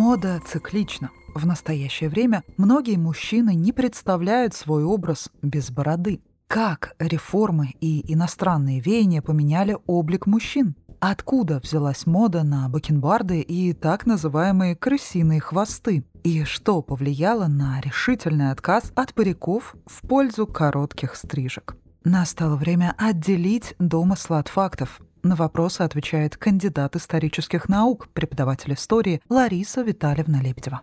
Мода 0.00 0.40
циклична. 0.42 1.10
В 1.34 1.44
настоящее 1.44 2.08
время 2.08 2.42
многие 2.56 2.96
мужчины 2.96 3.54
не 3.54 3.70
представляют 3.70 4.54
свой 4.54 4.82
образ 4.82 5.28
без 5.42 5.70
бороды. 5.70 6.22
Как 6.46 6.94
реформы 6.98 7.74
и 7.82 8.10
иностранные 8.10 8.80
веяния 8.80 9.20
поменяли 9.20 9.76
облик 9.86 10.26
мужчин? 10.26 10.74
Откуда 11.00 11.60
взялась 11.60 12.06
мода 12.06 12.44
на 12.44 12.66
бакенбарды 12.70 13.42
и 13.42 13.74
так 13.74 14.06
называемые 14.06 14.74
крысиные 14.74 15.40
хвосты? 15.40 16.02
И 16.24 16.44
что 16.44 16.80
повлияло 16.80 17.46
на 17.46 17.78
решительный 17.82 18.52
отказ 18.52 18.92
от 18.96 19.12
париков 19.12 19.76
в 19.84 20.00
пользу 20.08 20.46
коротких 20.46 21.14
стрижек? 21.14 21.76
Настало 22.04 22.56
время 22.56 22.94
отделить 22.96 23.74
домыслы 23.78 24.38
от 24.38 24.48
фактов. 24.48 25.02
На 25.22 25.36
вопросы 25.36 25.82
отвечает 25.82 26.38
кандидат 26.38 26.96
исторических 26.96 27.68
наук, 27.68 28.08
преподаватель 28.14 28.72
истории 28.72 29.20
Лариса 29.28 29.82
Витальевна 29.82 30.40
Лебедева. 30.40 30.80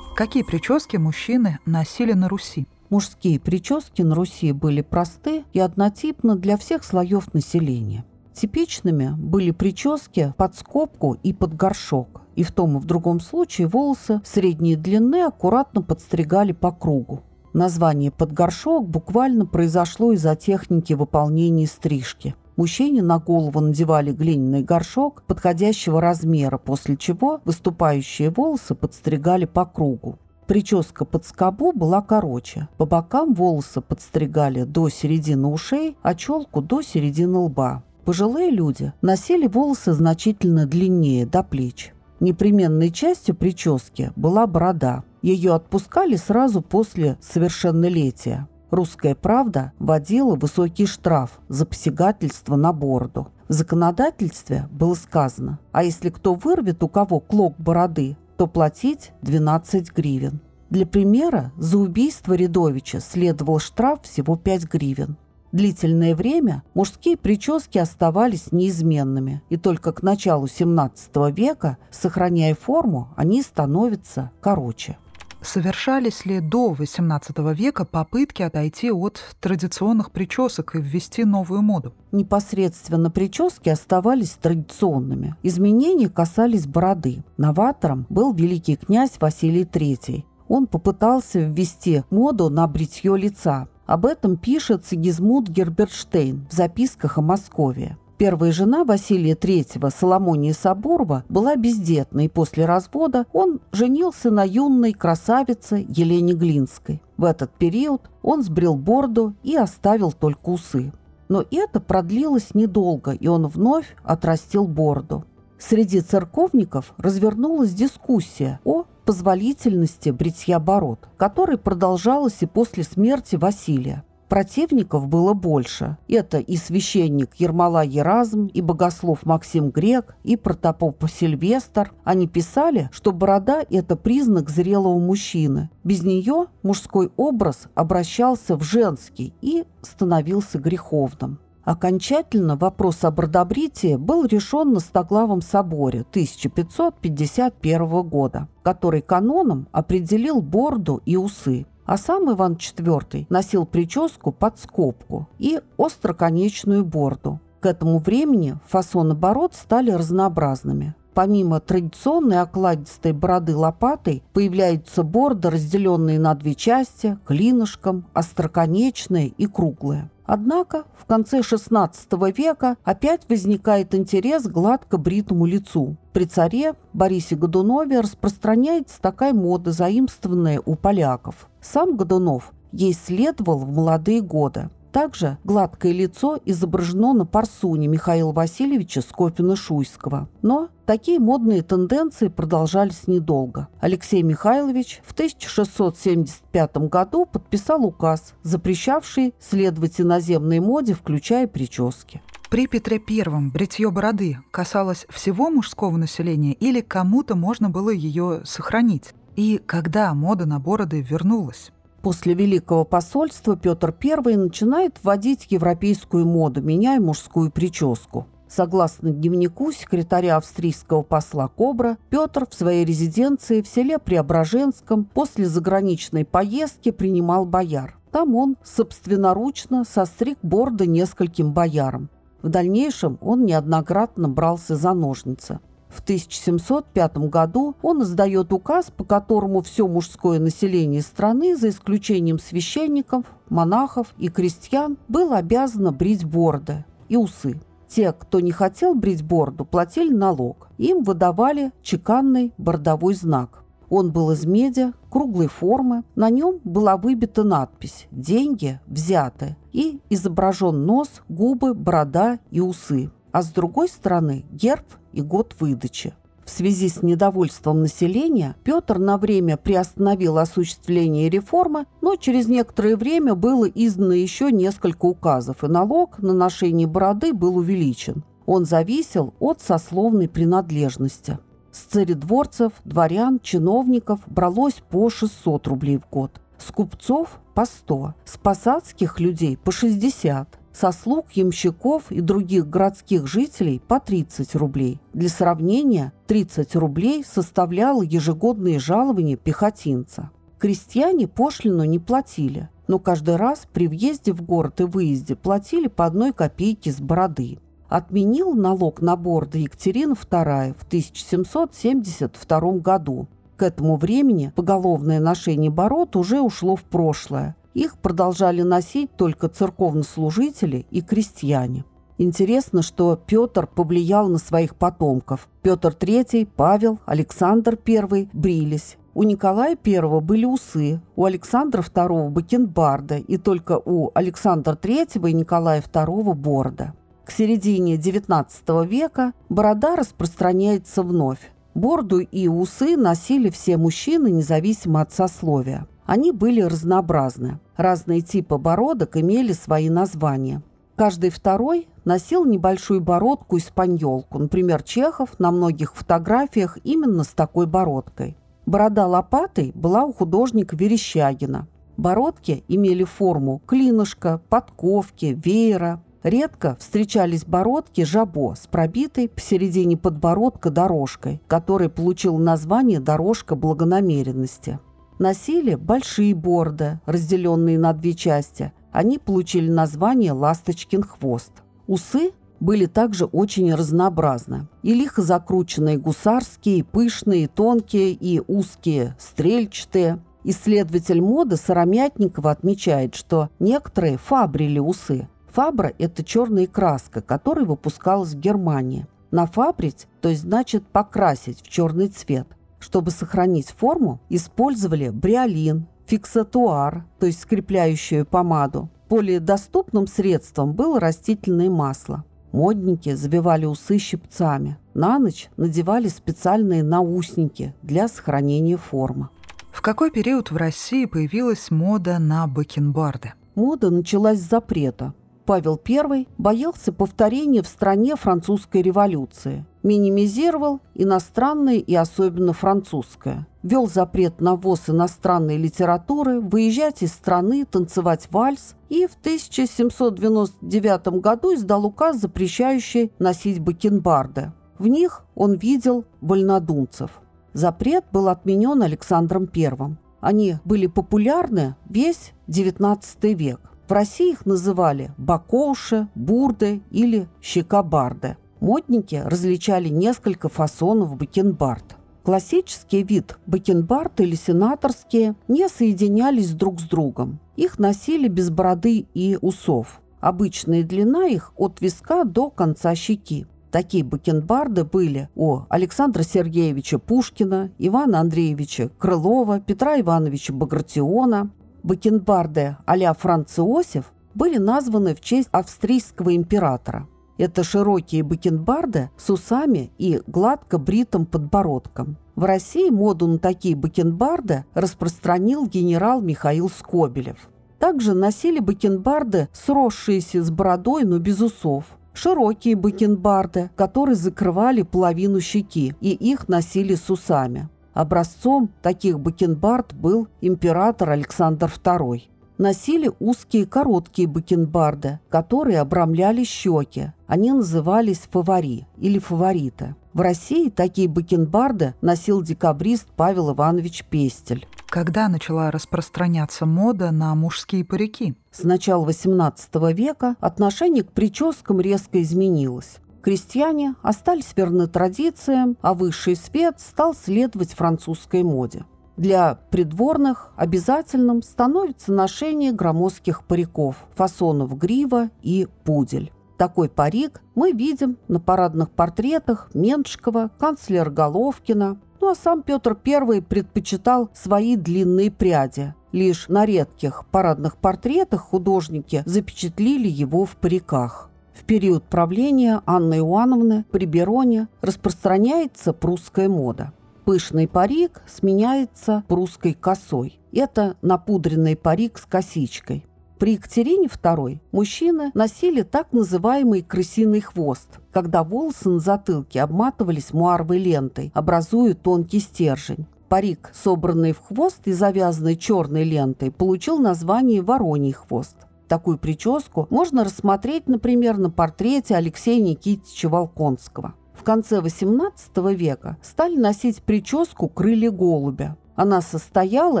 Какие 0.14 0.44
прически 0.44 0.96
мужчины 0.96 1.58
носили 1.66 2.12
на 2.12 2.28
Руси? 2.28 2.68
Мужские 2.90 3.40
прически 3.40 4.02
на 4.02 4.14
Руси 4.14 4.52
были 4.52 4.82
просты 4.82 5.44
и 5.52 5.58
однотипны 5.58 6.36
для 6.36 6.56
всех 6.56 6.84
слоев 6.84 7.34
населения. 7.34 8.04
Типичными 8.34 9.14
были 9.18 9.50
прически 9.50 10.32
под 10.36 10.54
скобку 10.54 11.16
и 11.24 11.32
под 11.32 11.56
горшок, 11.56 12.22
и 12.36 12.44
в 12.44 12.52
том 12.52 12.76
и 12.76 12.80
в 12.80 12.84
другом 12.84 13.18
случае 13.18 13.66
волосы 13.66 14.20
средней 14.24 14.76
длины 14.76 15.24
аккуратно 15.24 15.82
подстригали 15.82 16.52
по 16.52 16.70
кругу. 16.70 17.24
Название 17.58 18.12
«под 18.12 18.32
горшок» 18.32 18.88
буквально 18.88 19.44
произошло 19.44 20.12
из-за 20.12 20.36
техники 20.36 20.92
выполнения 20.92 21.66
стрижки. 21.66 22.36
Мужчине 22.56 23.02
на 23.02 23.18
голову 23.18 23.58
надевали 23.58 24.12
глиняный 24.12 24.62
горшок 24.62 25.24
подходящего 25.26 26.00
размера, 26.00 26.56
после 26.56 26.96
чего 26.96 27.40
выступающие 27.44 28.30
волосы 28.30 28.76
подстригали 28.76 29.44
по 29.44 29.66
кругу. 29.66 30.20
Прическа 30.46 31.04
под 31.04 31.26
скобу 31.26 31.72
была 31.72 32.00
короче. 32.00 32.68
По 32.76 32.86
бокам 32.86 33.34
волосы 33.34 33.80
подстригали 33.80 34.62
до 34.62 34.88
середины 34.88 35.48
ушей, 35.48 35.96
а 36.00 36.14
челку 36.14 36.62
до 36.62 36.80
середины 36.80 37.38
лба. 37.38 37.82
Пожилые 38.04 38.52
люди 38.52 38.92
носили 39.02 39.48
волосы 39.48 39.94
значительно 39.94 40.64
длиннее, 40.64 41.26
до 41.26 41.42
плеч. 41.42 41.92
Непременной 42.20 42.92
частью 42.92 43.34
прически 43.34 44.12
была 44.14 44.46
борода. 44.46 45.02
Ее 45.22 45.54
отпускали 45.54 46.16
сразу 46.16 46.62
после 46.62 47.18
совершеннолетия. 47.20 48.48
Русская 48.70 49.14
правда 49.14 49.72
вводила 49.78 50.36
высокий 50.36 50.86
штраф 50.86 51.40
за 51.48 51.64
посягательство 51.64 52.56
на 52.56 52.72
бороду. 52.72 53.28
В 53.48 53.52
законодательстве 53.52 54.68
было 54.70 54.94
сказано, 54.94 55.58
а 55.72 55.82
если 55.82 56.10
кто 56.10 56.34
вырвет 56.34 56.82
у 56.82 56.88
кого 56.88 57.18
клок 57.18 57.54
бороды, 57.58 58.16
то 58.36 58.46
платить 58.46 59.12
12 59.22 59.92
гривен. 59.94 60.40
Для 60.68 60.86
примера, 60.86 61.50
за 61.56 61.78
убийство 61.78 62.34
Рядовича 62.34 63.00
следовал 63.00 63.58
штраф 63.58 64.02
всего 64.02 64.36
5 64.36 64.64
гривен. 64.64 65.16
Длительное 65.50 66.14
время 66.14 66.62
мужские 66.74 67.16
прически 67.16 67.78
оставались 67.78 68.52
неизменными, 68.52 69.40
и 69.48 69.56
только 69.56 69.92
к 69.92 70.02
началу 70.02 70.46
17 70.46 71.10
века, 71.34 71.78
сохраняя 71.90 72.54
форму, 72.54 73.08
они 73.16 73.40
становятся 73.40 74.30
короче. 74.42 74.98
Совершались 75.40 76.26
ли 76.26 76.40
до 76.40 76.72
XVIII 76.72 77.54
века 77.54 77.84
попытки 77.84 78.42
отойти 78.42 78.90
от 78.90 79.20
традиционных 79.40 80.10
причесок 80.10 80.74
и 80.74 80.80
ввести 80.80 81.24
новую 81.24 81.62
моду? 81.62 81.94
Непосредственно 82.10 83.10
прически 83.10 83.68
оставались 83.68 84.32
традиционными. 84.32 85.36
Изменения 85.42 86.08
касались 86.08 86.66
бороды. 86.66 87.22
Новатором 87.36 88.06
был 88.08 88.34
великий 88.34 88.76
князь 88.76 89.12
Василий 89.20 89.64
III. 89.64 90.24
Он 90.48 90.66
попытался 90.66 91.40
ввести 91.40 92.02
моду 92.10 92.50
на 92.50 92.66
бритье 92.66 93.16
лица. 93.16 93.68
Об 93.86 94.06
этом 94.06 94.36
пишет 94.36 94.84
Сигизмунд 94.86 95.48
Герберштейн 95.48 96.46
в 96.50 96.52
записках 96.52 97.16
о 97.16 97.22
Москве. 97.22 97.96
Первая 98.18 98.50
жена 98.50 98.82
Василия 98.82 99.34
III, 99.34 99.94
Соломония 99.96 100.52
Соборова, 100.52 101.22
была 101.28 101.54
бездетна, 101.54 102.24
и 102.24 102.28
после 102.28 102.64
развода 102.64 103.26
он 103.32 103.60
женился 103.70 104.32
на 104.32 104.42
юной 104.44 104.92
красавице 104.92 105.86
Елене 105.88 106.32
Глинской. 106.32 107.00
В 107.16 107.22
этот 107.22 107.52
период 107.52 108.10
он 108.22 108.42
сбрил 108.42 108.74
бороду 108.74 109.34
и 109.44 109.54
оставил 109.54 110.10
только 110.10 110.48
усы. 110.48 110.92
Но 111.28 111.44
это 111.52 111.78
продлилось 111.78 112.54
недолго, 112.54 113.12
и 113.12 113.28
он 113.28 113.46
вновь 113.46 113.94
отрастил 114.02 114.66
бороду. 114.66 115.24
Среди 115.56 116.00
церковников 116.00 116.94
развернулась 116.98 117.72
дискуссия 117.72 118.58
о 118.64 118.84
позволительности 119.04 120.10
бритья 120.10 120.58
бород, 120.58 121.08
которая 121.16 121.56
продолжалась 121.56 122.38
и 122.40 122.46
после 122.46 122.82
смерти 122.82 123.36
Василия. 123.36 124.02
Противников 124.28 125.08
было 125.08 125.32
больше. 125.32 125.96
Это 126.06 126.38
и 126.38 126.56
священник 126.56 127.34
Ермола 127.36 127.82
Еразм, 127.82 128.46
и 128.46 128.60
богослов 128.60 129.24
Максим 129.24 129.70
Грек, 129.70 130.16
и 130.22 130.36
протопоп 130.36 131.08
Сильвестр. 131.08 131.92
Они 132.04 132.28
писали, 132.28 132.90
что 132.92 133.12
борода– 133.12 133.64
это 133.70 133.96
признак 133.96 134.50
зрелого 134.50 134.98
мужчины. 134.98 135.70
Без 135.82 136.02
нее 136.02 136.46
мужской 136.62 137.10
образ 137.16 137.68
обращался 137.74 138.56
в 138.56 138.62
женский 138.62 139.32
и 139.40 139.64
становился 139.80 140.58
греховным. 140.58 141.38
Окончательно 141.64 142.56
вопрос 142.56 143.04
о 143.04 143.10
бродобритии 143.10 143.96
был 143.96 144.24
решен 144.24 144.72
на 144.72 144.80
Стоглавом 144.80 145.42
соборе 145.42 146.00
1551 146.00 148.08
года, 148.08 148.48
который 148.62 149.02
каноном 149.02 149.68
определил 149.72 150.40
борду 150.40 151.02
и 151.04 151.16
усы 151.16 151.66
а 151.88 151.96
сам 151.96 152.30
Иван 152.30 152.52
IV 152.52 153.26
носил 153.30 153.64
прическу 153.64 154.30
под 154.30 154.58
скобку 154.58 155.26
и 155.38 155.58
остроконечную 155.78 156.84
борду. 156.84 157.40
К 157.60 157.66
этому 157.66 157.98
времени 157.98 158.56
фасоны 158.66 159.14
бород 159.14 159.54
стали 159.54 159.90
разнообразными. 159.90 160.94
Помимо 161.14 161.60
традиционной 161.60 162.42
окладистой 162.42 163.12
бороды 163.12 163.56
лопатой, 163.56 164.22
появляются 164.34 165.02
борды, 165.02 165.48
разделенные 165.48 166.20
на 166.20 166.34
две 166.34 166.54
части, 166.54 167.18
клинышком, 167.24 168.04
остроконечные 168.12 169.28
и 169.28 169.46
круглые. 169.46 170.10
Однако 170.28 170.84
в 170.94 171.06
конце 171.06 171.38
XVI 171.40 171.90
века 172.36 172.76
опять 172.84 173.22
возникает 173.30 173.94
интерес 173.94 174.42
к 174.42 174.50
гладко 174.50 174.98
бритому 174.98 175.46
лицу. 175.46 175.96
При 176.12 176.26
царе 176.26 176.74
Борисе 176.92 177.34
Годунове 177.34 178.00
распространяется 178.00 179.00
такая 179.00 179.32
мода, 179.32 179.72
заимствованная 179.72 180.60
у 180.62 180.74
поляков. 180.74 181.48
Сам 181.62 181.96
Годунов 181.96 182.52
ей 182.72 182.92
следовал 182.92 183.60
в 183.60 183.74
молодые 183.74 184.20
годы. 184.20 184.68
Также 184.92 185.38
гладкое 185.44 185.92
лицо 185.92 186.38
изображено 186.44 187.12
на 187.12 187.26
парсуне 187.26 187.88
Михаила 187.88 188.32
Васильевича 188.32 189.00
Скопина-Шуйского. 189.00 190.28
Но 190.42 190.68
такие 190.86 191.18
модные 191.18 191.62
тенденции 191.62 192.28
продолжались 192.28 193.06
недолго. 193.06 193.68
Алексей 193.80 194.22
Михайлович 194.22 195.00
в 195.04 195.12
1675 195.12 196.76
году 196.88 197.26
подписал 197.26 197.84
указ, 197.84 198.34
запрещавший 198.42 199.34
следовать 199.38 200.00
иноземной 200.00 200.60
моде, 200.60 200.94
включая 200.94 201.46
прически. 201.46 202.22
При 202.50 202.66
Петре 202.66 202.96
I 203.06 203.50
бритье 203.50 203.90
бороды 203.90 204.38
касалось 204.50 205.06
всего 205.10 205.50
мужского 205.50 205.96
населения 205.98 206.54
или 206.54 206.80
кому-то 206.80 207.36
можно 207.36 207.68
было 207.68 207.90
ее 207.90 208.40
сохранить? 208.44 209.12
И 209.36 209.60
когда 209.66 210.14
мода 210.14 210.46
на 210.46 210.58
бороды 210.58 211.02
вернулась? 211.02 211.72
После 212.08 212.32
Великого 212.32 212.86
посольства 212.86 213.54
Петр 213.54 213.94
I 214.02 214.36
начинает 214.38 214.96
вводить 215.02 215.46
европейскую 215.50 216.26
моду, 216.26 216.62
меняя 216.62 216.98
мужскую 217.00 217.50
прическу. 217.50 218.26
Согласно 218.48 219.10
дневнику 219.10 219.72
секретаря 219.72 220.38
австрийского 220.38 221.02
посла 221.02 221.48
Кобра, 221.48 221.98
Петр 222.08 222.46
в 222.48 222.54
своей 222.54 222.86
резиденции 222.86 223.60
в 223.60 223.68
селе 223.68 223.98
Преображенском 223.98 225.04
после 225.04 225.44
заграничной 225.48 226.24
поездки 226.24 226.92
принимал 226.92 227.44
бояр. 227.44 227.98
Там 228.10 228.36
он 228.36 228.56
собственноручно 228.64 229.84
состриг 229.84 230.38
борды 230.40 230.86
нескольким 230.86 231.52
боярам. 231.52 232.08
В 232.40 232.48
дальнейшем 232.48 233.18
он 233.20 233.44
неоднократно 233.44 234.30
брался 234.30 234.76
за 234.76 234.94
ножницы. 234.94 235.60
В 235.88 236.00
1705 236.00 237.16
году 237.28 237.74
он 237.82 238.02
издает 238.02 238.52
указ, 238.52 238.90
по 238.94 239.04
которому 239.04 239.62
все 239.62 239.86
мужское 239.86 240.38
население 240.38 241.02
страны, 241.02 241.56
за 241.56 241.70
исключением 241.70 242.38
священников, 242.38 243.24
монахов 243.48 244.08
и 244.18 244.28
крестьян, 244.28 244.98
было 245.08 245.38
обязано 245.38 245.92
брить 245.92 246.24
бороды 246.24 246.84
и 247.08 247.16
усы. 247.16 247.60
Те, 247.88 248.12
кто 248.12 248.40
не 248.40 248.52
хотел 248.52 248.94
брить 248.94 249.22
бороду, 249.22 249.64
платили 249.64 250.12
налог. 250.12 250.68
Им 250.76 251.02
выдавали 251.02 251.72
чеканный 251.82 252.52
бородовой 252.58 253.14
знак. 253.14 253.64
Он 253.88 254.12
был 254.12 254.30
из 254.32 254.44
меди, 254.44 254.92
круглой 255.08 255.46
формы. 255.46 256.04
На 256.14 256.28
нем 256.28 256.60
была 256.64 256.98
выбита 256.98 257.42
надпись 257.44 258.06
«Деньги 258.10 258.78
взяты» 258.86 259.56
и 259.72 260.02
изображен 260.10 260.84
нос, 260.84 261.22
губы, 261.30 261.72
борода 261.72 262.38
и 262.50 262.60
усы 262.60 263.10
а 263.32 263.42
с 263.42 263.48
другой 263.48 263.88
стороны 263.88 264.44
герб 264.50 264.86
и 265.12 265.20
год 265.20 265.54
выдачи. 265.58 266.14
В 266.48 266.50
связи 266.50 266.88
с 266.88 267.02
недовольством 267.02 267.82
населения 267.82 268.56
Петр 268.64 268.98
на 268.98 269.18
время 269.18 269.58
приостановил 269.58 270.38
осуществление 270.38 271.28
реформы, 271.28 271.84
но 272.00 272.16
через 272.16 272.48
некоторое 272.48 272.96
время 272.96 273.34
было 273.34 273.66
издано 273.66 274.14
еще 274.14 274.50
несколько 274.50 275.04
указов, 275.04 275.62
и 275.62 275.66
налог 275.66 276.18
на 276.20 276.32
ношение 276.32 276.86
бороды 276.86 277.34
был 277.34 277.58
увеличен. 277.58 278.24
Он 278.46 278.64
зависел 278.64 279.34
от 279.40 279.60
сословной 279.60 280.26
принадлежности. 280.26 281.38
С 281.70 281.80
царедворцев, 281.80 282.72
дворян, 282.86 283.40
чиновников 283.42 284.20
бралось 284.26 284.82
по 284.88 285.10
600 285.10 285.66
рублей 285.66 285.98
в 285.98 286.08
год, 286.10 286.40
с 286.56 286.72
купцов– 286.72 287.40
по 287.54 287.66
100, 287.66 288.14
с 288.24 288.38
посадских 288.38 289.20
людей– 289.20 289.56
по 289.62 289.70
60, 289.70 290.57
со 290.78 290.92
слуг, 290.92 291.32
ямщиков 291.32 292.10
и 292.12 292.20
других 292.20 292.68
городских 292.68 293.26
жителей 293.26 293.82
по 293.88 293.98
30 293.98 294.54
рублей. 294.54 295.00
Для 295.12 295.28
сравнения, 295.28 296.12
30 296.28 296.76
рублей 296.76 297.24
составляло 297.24 298.02
ежегодные 298.02 298.78
жалования 298.78 299.36
пехотинца. 299.36 300.30
Крестьяне 300.58 301.26
пошлину 301.26 301.84
не 301.84 301.98
платили, 301.98 302.68
но 302.86 302.98
каждый 302.98 303.36
раз 303.36 303.66
при 303.72 303.88
въезде 303.88 304.32
в 304.32 304.42
город 304.42 304.80
и 304.80 304.84
выезде 304.84 305.34
платили 305.34 305.88
по 305.88 306.06
одной 306.06 306.32
копейке 306.32 306.92
с 306.92 307.00
бороды. 307.00 307.58
Отменил 307.88 308.54
налог 308.54 309.00
на 309.00 309.16
борды 309.16 309.60
Екатерина 309.60 310.12
II 310.12 310.76
в 310.78 310.84
1772 310.84 312.60
году. 312.78 313.26
К 313.56 313.62
этому 313.62 313.96
времени 313.96 314.52
поголовное 314.54 315.18
ношение 315.18 315.70
бород 315.70 316.14
уже 316.14 316.40
ушло 316.40 316.76
в 316.76 316.84
прошлое, 316.84 317.56
их 317.74 317.98
продолжали 317.98 318.62
носить 318.62 319.10
только 319.16 319.48
церковнослужители 319.48 320.86
и 320.90 321.00
крестьяне. 321.02 321.84
Интересно, 322.18 322.82
что 322.82 323.16
Петр 323.16 323.68
повлиял 323.68 324.28
на 324.28 324.38
своих 324.38 324.74
потомков. 324.74 325.48
Петр 325.62 325.90
III, 325.90 326.48
Павел, 326.56 326.98
Александр 327.06 327.78
I 327.86 328.28
брились. 328.32 328.96
У 329.14 329.22
Николая 329.22 329.76
I 329.84 330.20
были 330.20 330.44
усы, 330.44 331.00
у 331.16 331.24
Александра 331.24 331.82
II– 331.82 332.28
бакенбарды, 332.30 333.18
и 333.20 333.36
только 333.36 333.80
у 333.84 334.10
Александра 334.14 334.74
III 334.74 335.30
и 335.30 335.32
Николая 335.32 335.80
II– 335.80 336.34
борода. 336.34 336.94
К 337.24 337.30
середине 337.30 337.96
XIX 337.96 338.86
века 338.86 339.32
борода 339.48 339.96
распространяется 339.96 341.02
вновь. 341.02 341.52
Бороду 341.74 342.18
и 342.18 342.48
усы 342.48 342.96
носили 342.96 343.50
все 343.50 343.76
мужчины, 343.76 344.30
независимо 344.30 345.00
от 345.02 345.12
сословия. 345.12 345.86
Они 346.08 346.32
были 346.32 346.62
разнообразны. 346.62 347.60
Разные 347.76 348.22
типы 348.22 348.56
бородок 348.56 349.18
имели 349.18 349.52
свои 349.52 349.90
названия. 349.90 350.62
Каждый 350.96 351.28
второй 351.28 351.86
носил 352.06 352.46
небольшую 352.46 353.02
бородку-испаньолку. 353.02 354.38
Например, 354.38 354.82
Чехов 354.82 355.38
на 355.38 355.50
многих 355.50 355.94
фотографиях 355.94 356.78
именно 356.82 357.24
с 357.24 357.28
такой 357.28 357.66
бородкой. 357.66 358.38
Борода 358.64 359.06
лопатой 359.06 359.70
была 359.74 360.04
у 360.04 360.14
художника 360.14 360.76
Верещагина. 360.76 361.68
Бородки 361.98 362.64
имели 362.68 363.04
форму 363.04 363.60
клинышка, 363.66 364.40
подковки, 364.48 365.38
веера. 365.44 366.02
Редко 366.22 366.78
встречались 366.80 367.44
бородки 367.44 368.04
жабо 368.04 368.54
с 368.54 368.66
пробитой 368.66 369.28
посередине 369.28 369.98
подбородка 369.98 370.70
дорожкой, 370.70 371.42
которая 371.48 371.90
получила 371.90 372.38
название 372.38 372.98
«дорожка 372.98 373.56
благонамеренности» 373.56 374.78
носили 375.18 375.74
большие 375.74 376.34
борды, 376.34 377.00
разделенные 377.06 377.78
на 377.78 377.92
две 377.92 378.14
части. 378.14 378.72
Они 378.92 379.18
получили 379.18 379.70
название 379.70 380.32
«Ласточкин 380.32 381.02
хвост». 381.02 381.52
Усы 381.86 382.32
были 382.60 382.86
также 382.86 383.26
очень 383.26 383.72
разнообразны. 383.74 384.66
И 384.82 384.94
лихо 384.94 385.22
закрученные 385.22 385.96
гусарские, 385.98 386.84
пышные, 386.84 387.48
тонкие, 387.48 388.12
и 388.12 388.42
узкие, 388.46 389.16
стрельчатые. 389.18 390.20
Исследователь 390.44 391.20
моды 391.20 391.56
Сыромятникова 391.56 392.50
отмечает, 392.50 393.14
что 393.14 393.50
некоторые 393.58 394.16
фабрили 394.16 394.78
усы. 394.78 395.28
Фабра– 395.52 395.92
это 395.98 396.24
черная 396.24 396.66
краска, 396.66 397.20
которая 397.20 397.64
выпускалась 397.64 398.34
в 398.34 398.38
Германии. 398.38 399.06
Нафабрить, 399.30 400.06
то 400.20 400.28
есть 400.28 400.42
значит 400.42 400.86
покрасить 400.86 401.60
в 401.60 401.68
черный 401.68 402.08
цвет. 402.08 402.46
Чтобы 402.78 403.10
сохранить 403.10 403.70
форму, 403.70 404.20
использовали 404.28 405.08
бриолин, 405.08 405.86
фиксатуар, 406.06 407.04
то 407.18 407.26
есть 407.26 407.40
скрепляющую 407.40 408.24
помаду. 408.24 408.88
Более 409.08 409.40
доступным 409.40 410.06
средством 410.06 410.72
было 410.74 411.00
растительное 411.00 411.70
масло. 411.70 412.24
Модники 412.52 413.14
завивали 413.14 413.66
усы 413.66 413.98
щипцами. 413.98 414.78
На 414.94 415.18
ночь 415.18 415.48
надевали 415.56 416.08
специальные 416.08 416.82
наушники 416.82 417.74
для 417.82 418.08
сохранения 418.08 418.76
формы. 418.76 419.28
В 419.70 419.82
какой 419.82 420.10
период 420.10 420.50
в 420.50 420.56
России 420.56 421.04
появилась 421.04 421.70
мода 421.70 422.18
на 422.18 422.46
бакенбарды? 422.46 423.34
Мода 423.54 423.90
началась 423.90 424.40
с 424.40 424.48
запрета. 424.48 425.14
Павел 425.48 425.80
I 425.88 426.28
боялся 426.36 426.92
повторения 426.92 427.62
в 427.62 427.66
стране 427.66 428.16
французской 428.16 428.82
революции, 428.82 429.64
минимизировал 429.82 430.82
иностранное 430.94 431.76
и 431.76 431.94
особенно 431.94 432.52
французское, 432.52 433.46
вел 433.62 433.86
запрет 433.88 434.42
на 434.42 434.56
ввоз 434.56 434.90
иностранной 434.90 435.56
литературы, 435.56 436.40
выезжать 436.40 437.02
из 437.02 437.14
страны, 437.14 437.64
танцевать 437.64 438.28
вальс 438.30 438.74
и 438.90 439.06
в 439.06 439.14
1799 439.22 441.08
году 441.22 441.54
издал 441.54 441.86
указ, 441.86 442.18
запрещающий 442.18 443.10
носить 443.18 443.58
бакенбарды. 443.58 444.52
В 444.78 444.86
них 444.86 445.24
он 445.34 445.54
видел 445.54 446.04
вольнодумцев. 446.20 447.22
Запрет 447.54 448.04
был 448.12 448.28
отменен 448.28 448.82
Александром 448.82 449.48
I. 449.56 449.96
Они 450.20 450.56
были 450.66 450.88
популярны 450.88 451.74
весь 451.88 452.34
XIX 452.48 453.32
век. 453.32 453.60
В 453.88 453.92
России 453.92 454.32
их 454.32 454.44
называли 454.44 455.12
бакоуши, 455.16 456.08
бурды 456.14 456.82
или 456.90 457.26
щекобарды. 457.40 458.36
Модники 458.60 459.22
различали 459.24 459.88
несколько 459.88 460.50
фасонов 460.50 461.16
бакенбард. 461.16 461.96
Классический 462.22 463.02
вид 463.02 463.38
бакенбард 463.46 464.20
или 464.20 464.34
сенаторские 464.34 465.36
не 465.48 465.70
соединялись 465.70 466.52
друг 466.52 466.80
с 466.80 466.84
другом. 466.84 467.40
Их 467.56 467.78
носили 467.78 468.28
без 468.28 468.50
бороды 468.50 469.06
и 469.14 469.38
усов. 469.40 470.02
Обычная 470.20 470.82
длина 470.82 471.26
их 471.26 471.52
от 471.56 471.80
виска 471.80 472.24
до 472.24 472.50
конца 472.50 472.94
щеки. 472.94 473.46
Такие 473.70 474.04
бакенбарды 474.04 474.84
были 474.84 475.30
у 475.34 475.60
Александра 475.70 476.22
Сергеевича 476.22 476.98
Пушкина, 476.98 477.70
Ивана 477.78 478.20
Андреевича 478.20 478.90
Крылова, 478.98 479.60
Петра 479.60 479.98
Ивановича 479.98 480.52
Багратиона, 480.52 481.50
Бакенбарды 481.82 482.76
а-ля 482.86 483.14
Франц 483.14 483.58
Иосиф 483.58 484.12
были 484.34 484.58
названы 484.58 485.14
в 485.14 485.20
честь 485.20 485.48
австрийского 485.52 486.34
императора. 486.34 487.08
Это 487.38 487.62
широкие 487.62 488.24
бакенбарды 488.24 489.10
с 489.16 489.30
усами 489.30 489.92
и 489.96 490.20
гладко 490.26 490.78
бритым 490.78 491.24
подбородком. 491.24 492.16
В 492.34 492.44
России 492.44 492.90
моду 492.90 493.28
на 493.28 493.38
такие 493.38 493.76
бакенбарды 493.76 494.64
распространил 494.74 495.66
генерал 495.66 496.20
Михаил 496.20 496.68
Скобелев. 496.68 497.48
Также 497.78 498.14
носили 498.14 498.58
бакенбарды, 498.58 499.48
сросшиеся 499.52 500.42
с 500.42 500.50
бородой, 500.50 501.04
но 501.04 501.18
без 501.18 501.40
усов. 501.40 501.84
Широкие 502.12 502.74
бакенбарды, 502.74 503.70
которые 503.76 504.16
закрывали 504.16 504.82
половину 504.82 505.40
щеки, 505.40 505.94
и 506.00 506.10
их 506.10 506.48
носили 506.48 506.96
с 506.96 507.08
усами. 507.08 507.68
Образцом 507.98 508.70
таких 508.80 509.18
бакенбард 509.18 509.92
был 509.92 510.28
император 510.40 511.10
Александр 511.10 511.66
II. 511.66 512.22
Носили 512.56 513.10
узкие 513.18 513.66
короткие 513.66 514.28
бакенбарды, 514.28 515.18
которые 515.28 515.80
обрамляли 515.80 516.44
щеки. 516.44 517.10
Они 517.26 517.50
назывались 517.50 518.28
фавори 518.30 518.86
или 518.98 519.18
фавориты. 519.18 519.96
В 520.12 520.20
России 520.20 520.70
такие 520.70 521.08
бакенбарды 521.08 521.94
носил 522.00 522.40
декабрист 522.40 523.08
Павел 523.16 523.52
Иванович 523.52 524.04
Пестель. 524.04 524.68
Когда 524.86 525.28
начала 525.28 525.72
распространяться 525.72 526.66
мода 526.66 527.10
на 527.10 527.34
мужские 527.34 527.84
парики? 527.84 528.36
С 528.52 528.62
начала 528.62 529.08
XVIII 529.08 529.92
века 529.92 530.36
отношение 530.38 531.02
к 531.02 531.10
прическам 531.10 531.80
резко 531.80 532.22
изменилось. 532.22 533.00
Крестьяне 533.28 533.94
остались 534.00 534.54
верны 534.56 534.86
традициям, 534.86 535.76
а 535.82 535.92
высший 535.92 536.34
свет 536.34 536.80
стал 536.80 537.14
следовать 537.14 537.74
французской 537.74 538.42
моде. 538.42 538.86
Для 539.18 539.58
придворных 539.70 540.54
обязательным 540.56 541.42
становится 541.42 542.10
ношение 542.10 542.72
громоздких 542.72 543.44
париков, 543.44 544.06
фасонов 544.14 544.78
грива 544.78 545.28
и 545.42 545.68
пудель. 545.84 546.32
Такой 546.56 546.88
парик 546.88 547.42
мы 547.54 547.72
видим 547.72 548.16
на 548.28 548.40
парадных 548.40 548.90
портретах 548.90 549.68
Меншикова, 549.74 550.50
канцлера 550.58 551.10
Головкина. 551.10 552.00
Ну 552.22 552.30
а 552.30 552.34
сам 552.34 552.62
Петр 552.62 552.96
I 553.04 553.42
предпочитал 553.42 554.30
свои 554.32 554.74
длинные 554.74 555.30
пряди. 555.30 555.92
Лишь 556.12 556.48
на 556.48 556.64
редких 556.64 557.26
парадных 557.30 557.76
портретах 557.76 558.40
художники 558.40 559.22
запечатлили 559.26 560.08
его 560.08 560.46
в 560.46 560.56
париках. 560.56 561.28
В 561.58 561.64
период 561.64 562.04
правления 562.04 562.82
Анны 562.86 563.14
Иоанновны 563.14 563.84
при 563.90 564.06
Бероне 564.06 564.68
распространяется 564.80 565.92
прусская 565.92 566.48
мода. 566.48 566.92
Пышный 567.24 567.66
парик 567.66 568.22
сменяется 568.28 569.24
прусской 569.26 569.74
косой. 569.74 570.38
Это 570.52 570.96
напудренный 571.02 571.76
парик 571.76 572.16
с 572.18 572.26
косичкой. 572.26 573.04
При 573.40 573.54
Екатерине 573.54 574.06
II 574.06 574.60
мужчины 574.70 575.32
носили 575.34 575.82
так 575.82 576.12
называемый 576.12 576.82
крысиный 576.82 577.40
хвост, 577.40 577.98
когда 578.12 578.44
волосы 578.44 578.88
на 578.88 579.00
затылке 579.00 579.60
обматывались 579.60 580.32
муаровой 580.32 580.78
лентой, 580.78 581.32
образуя 581.34 581.94
тонкий 581.94 582.38
стержень. 582.38 583.06
Парик, 583.28 583.72
собранный 583.74 584.32
в 584.32 584.40
хвост 584.40 584.82
и 584.84 584.92
завязанный 584.92 585.56
черной 585.56 586.04
лентой, 586.04 586.52
получил 586.52 586.98
название 586.98 587.62
«вороний 587.62 588.12
хвост». 588.12 588.56
Такую 588.88 589.18
прическу 589.18 589.86
можно 589.90 590.24
рассмотреть, 590.24 590.88
например, 590.88 591.36
на 591.36 591.50
портрете 591.50 592.16
Алексея 592.16 592.60
Никитича 592.62 593.28
Волконского. 593.28 594.14
В 594.32 594.42
конце 594.42 594.78
XVIII 594.78 595.74
века 595.74 596.16
стали 596.22 596.56
носить 596.56 597.02
прическу 597.02 597.68
крылья 597.68 598.10
голубя. 598.10 598.76
Она 598.96 599.20
состояла 599.20 600.00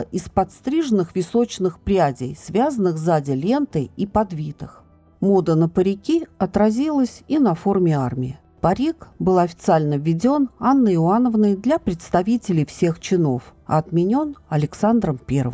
из 0.00 0.28
подстриженных 0.28 1.14
височных 1.14 1.80
прядей, 1.80 2.36
связанных 2.40 2.96
сзади 2.96 3.32
лентой 3.32 3.90
и 3.96 4.06
подвитых. 4.06 4.82
Мода 5.20 5.54
на 5.54 5.68
парики 5.68 6.26
отразилась 6.38 7.22
и 7.28 7.38
на 7.38 7.54
форме 7.54 7.96
армии. 7.96 8.38
Парик 8.60 9.08
был 9.18 9.38
официально 9.38 9.94
введен 9.94 10.48
Анной 10.58 10.94
Иоанновной 10.94 11.56
для 11.56 11.78
представителей 11.78 12.64
всех 12.64 13.00
чинов, 13.00 13.54
а 13.66 13.78
отменен 13.78 14.36
Александром 14.48 15.20
I. 15.28 15.44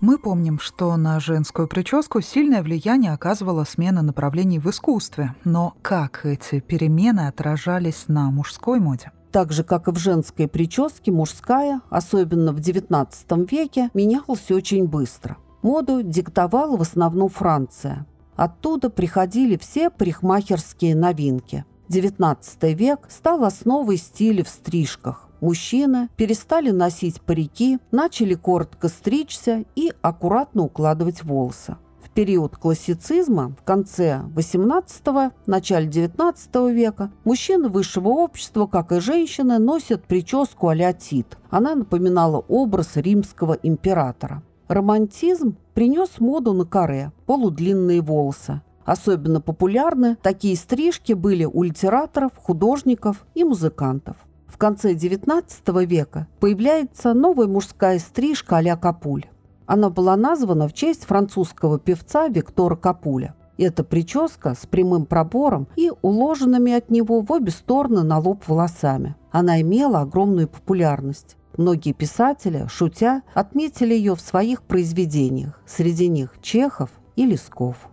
Мы 0.00 0.16
помним, 0.16 0.58
что 0.58 0.96
на 0.96 1.20
женскую 1.20 1.68
прическу 1.68 2.22
сильное 2.22 2.62
влияние 2.62 3.12
оказывала 3.12 3.64
смена 3.64 4.00
направлений 4.00 4.58
в 4.58 4.70
искусстве, 4.70 5.34
но 5.44 5.74
как 5.82 6.24
эти 6.24 6.60
перемены 6.60 7.26
отражались 7.26 8.04
на 8.08 8.30
мужской 8.30 8.80
моде? 8.80 9.12
Так 9.30 9.52
же, 9.52 9.62
как 9.62 9.88
и 9.88 9.90
в 9.90 9.98
женской 9.98 10.48
прическе, 10.48 11.12
мужская, 11.12 11.82
особенно 11.90 12.52
в 12.54 12.60
XIX 12.60 13.06
веке, 13.50 13.90
менялась 13.92 14.50
очень 14.50 14.88
быстро. 14.88 15.36
Моду 15.60 16.02
диктовала 16.02 16.78
в 16.78 16.80
основном 16.80 17.28
Франция. 17.28 18.06
Оттуда 18.36 18.88
приходили 18.88 19.58
все 19.58 19.90
парикмахерские 19.90 20.96
новинки. 20.96 21.66
XIX 21.90 22.38
век 22.72 23.00
стал 23.10 23.44
основой 23.44 23.98
стиля 23.98 24.44
в 24.44 24.48
стрижках. 24.48 25.29
Мужчины 25.40 26.08
перестали 26.16 26.70
носить 26.70 27.20
парики, 27.20 27.78
начали 27.90 28.34
коротко 28.34 28.88
стричься 28.88 29.64
и 29.74 29.92
аккуратно 30.02 30.62
укладывать 30.62 31.22
волосы 31.22 31.76
период 32.14 32.56
классицизма, 32.56 33.54
в 33.58 33.64
конце 33.64 34.22
XVIII– 34.34 35.32
начале 35.46 35.88
XIX 35.88 36.72
века, 36.72 37.10
мужчины 37.24 37.68
высшего 37.68 38.08
общества, 38.08 38.66
как 38.66 38.92
и 38.92 39.00
женщины, 39.00 39.58
носят 39.58 40.04
прическу 40.04 40.68
а-ля 40.68 40.92
Тит. 40.92 41.38
Она 41.50 41.74
напоминала 41.74 42.44
образ 42.48 42.96
римского 42.96 43.54
императора. 43.62 44.42
Романтизм 44.68 45.56
принес 45.74 46.20
моду 46.20 46.52
на 46.52 46.64
каре, 46.64 47.12
полудлинные 47.26 48.00
волосы. 48.00 48.60
Особенно 48.84 49.40
популярны 49.40 50.16
такие 50.22 50.56
стрижки 50.56 51.12
были 51.12 51.44
у 51.44 51.62
литераторов, 51.62 52.32
художников 52.36 53.24
и 53.34 53.44
музыкантов. 53.44 54.16
Конце 54.60 54.92
XIX 54.92 55.86
века 55.86 56.26
появляется 56.38 57.14
новая 57.14 57.46
мужская 57.46 57.98
стрижка 57.98 58.58
а-ля 58.58 58.76
Капуль. 58.76 59.24
Она 59.64 59.88
была 59.88 60.16
названа 60.16 60.68
в 60.68 60.74
честь 60.74 61.06
французского 61.06 61.78
певца 61.78 62.28
Виктора 62.28 62.76
Капуля. 62.76 63.34
Эта 63.56 63.84
прическа 63.84 64.54
с 64.54 64.66
прямым 64.66 65.06
пробором 65.06 65.66
и 65.76 65.90
уложенными 66.02 66.72
от 66.72 66.90
него 66.90 67.22
в 67.22 67.32
обе 67.32 67.50
стороны 67.50 68.02
на 68.02 68.18
лоб 68.18 68.46
волосами. 68.46 69.16
Она 69.30 69.62
имела 69.62 70.02
огромную 70.02 70.46
популярность. 70.46 71.38
Многие 71.56 71.94
писатели, 71.94 72.66
шутя, 72.68 73.22
отметили 73.32 73.94
ее 73.94 74.14
в 74.14 74.20
своих 74.20 74.60
произведениях, 74.60 75.58
среди 75.64 76.08
них 76.08 76.34
Чехов 76.42 76.90
и 77.16 77.24
Лесков. 77.24 77.88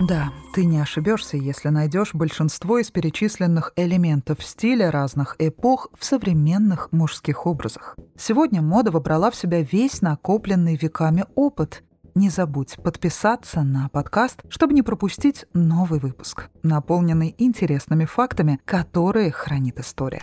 Да, 0.00 0.30
ты 0.52 0.66
не 0.66 0.78
ошибешься, 0.78 1.38
если 1.38 1.70
найдешь 1.70 2.12
большинство 2.12 2.78
из 2.78 2.90
перечисленных 2.90 3.72
элементов 3.76 4.44
стиля 4.44 4.90
разных 4.90 5.36
эпох 5.38 5.88
в 5.98 6.04
современных 6.04 6.92
мужских 6.92 7.46
образах. 7.46 7.96
Сегодня 8.16 8.60
мода 8.60 8.90
вобрала 8.90 9.30
в 9.30 9.36
себя 9.36 9.62
весь 9.62 10.02
накопленный 10.02 10.76
веками 10.76 11.24
опыт. 11.34 11.82
Не 12.14 12.28
забудь 12.28 12.76
подписаться 12.82 13.62
на 13.62 13.88
подкаст, 13.88 14.42
чтобы 14.48 14.74
не 14.74 14.82
пропустить 14.82 15.46
новый 15.54 15.98
выпуск, 15.98 16.50
наполненный 16.62 17.34
интересными 17.38 18.04
фактами, 18.04 18.60
которые 18.66 19.32
хранит 19.32 19.78
история. 19.80 20.22